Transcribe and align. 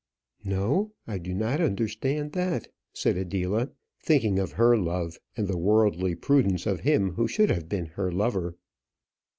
"No, 0.43 0.93
I 1.05 1.19
do 1.19 1.31
not 1.31 1.61
understand 1.61 2.31
that," 2.31 2.69
said 2.91 3.17
Adela, 3.17 3.69
thinking 4.01 4.39
of 4.39 4.53
her 4.53 4.75
love, 4.75 5.19
and 5.37 5.47
the 5.47 5.59
worldly 5.59 6.15
prudence 6.15 6.65
of 6.65 6.79
him 6.79 7.11
who 7.11 7.27
should 7.27 7.51
have 7.51 7.69
been 7.69 7.85
her 7.85 8.11
lover. 8.11 8.57